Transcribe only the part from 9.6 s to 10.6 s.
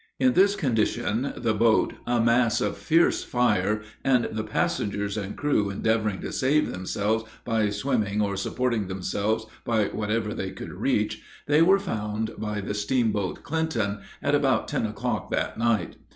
by whatever they